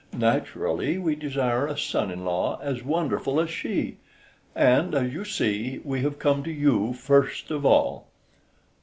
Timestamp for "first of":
6.93-7.67